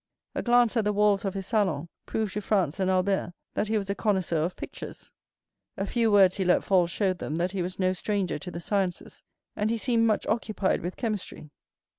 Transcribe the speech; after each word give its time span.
A 0.33 0.41
glance 0.41 0.75
at 0.75 0.83
the 0.83 0.93
walls 0.93 1.25
of 1.25 1.35
his 1.35 1.45
salon 1.45 1.87
proved 2.07 2.33
to 2.33 2.41
Franz 2.41 2.79
and 2.79 2.89
Albert 2.89 3.33
that 3.53 3.67
he 3.67 3.77
was 3.77 3.87
a 3.87 3.93
connoisseur 3.93 4.41
of 4.41 4.55
pictures. 4.55 5.11
A 5.77 5.85
few 5.85 6.11
words 6.11 6.37
he 6.37 6.43
let 6.43 6.63
fall 6.63 6.87
showed 6.87 7.19
them 7.19 7.35
that 7.35 7.51
he 7.51 7.61
was 7.61 7.77
no 7.77 7.93
stranger 7.93 8.39
to 8.39 8.49
the 8.49 8.59
sciences, 8.59 9.21
and 9.55 9.69
he 9.69 9.77
seemed 9.77 10.07
much 10.07 10.25
occupied 10.25 10.81
with 10.81 10.97
chemistry. 10.97 11.51